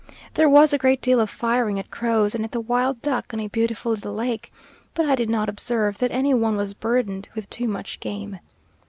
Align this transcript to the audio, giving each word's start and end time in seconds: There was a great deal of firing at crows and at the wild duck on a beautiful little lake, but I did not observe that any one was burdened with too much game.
There 0.33 0.49
was 0.49 0.73
a 0.73 0.79
great 0.79 0.99
deal 0.99 1.19
of 1.19 1.29
firing 1.29 1.77
at 1.77 1.91
crows 1.91 2.33
and 2.33 2.43
at 2.43 2.51
the 2.51 2.59
wild 2.59 3.03
duck 3.03 3.31
on 3.35 3.39
a 3.39 3.47
beautiful 3.47 3.91
little 3.91 4.15
lake, 4.15 4.51
but 4.95 5.05
I 5.05 5.13
did 5.13 5.29
not 5.29 5.47
observe 5.47 5.99
that 5.99 6.09
any 6.09 6.33
one 6.33 6.57
was 6.57 6.73
burdened 6.73 7.29
with 7.35 7.47
too 7.51 7.67
much 7.67 7.99
game. 7.99 8.39